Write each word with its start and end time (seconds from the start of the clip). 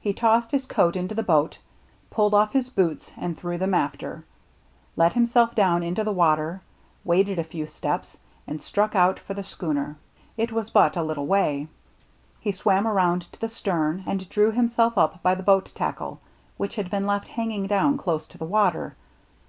He 0.00 0.12
tossed 0.12 0.50
his 0.50 0.66
coat 0.66 0.96
into 0.96 1.14
the 1.14 1.22
boat, 1.22 1.58
pulled 2.10 2.34
off 2.34 2.54
his 2.54 2.70
boots 2.70 3.12
and 3.16 3.36
threw 3.38 3.56
them 3.56 3.72
after, 3.72 4.24
let 4.96 5.12
himself 5.12 5.54
down 5.54 5.84
into 5.84 6.02
the 6.02 6.10
water, 6.10 6.62
waded 7.04 7.38
a 7.38 7.44
few 7.44 7.64
steps, 7.68 8.16
and 8.48 8.60
struck 8.60 8.96
out 8.96 9.20
for 9.20 9.32
the 9.32 9.44
schooner. 9.44 9.96
It 10.36 10.50
was 10.50 10.70
but 10.70 10.96
a 10.96 11.04
little 11.04 11.26
way. 11.28 11.68
He 12.40 12.50
swam 12.50 12.84
around 12.88 13.30
to 13.32 13.38
the 13.40 13.48
stern, 13.48 14.02
and 14.08 14.28
drew 14.28 14.50
himself 14.50 14.98
up 14.98 15.22
by 15.22 15.36
the 15.36 15.44
boat 15.44 15.70
tackle, 15.72 16.20
which 16.56 16.74
had 16.74 16.90
been 16.90 17.06
left 17.06 17.28
hanging 17.28 17.68
down 17.68 17.96
close 17.96 18.26
to 18.26 18.38
the 18.38 18.44
water. 18.44 18.96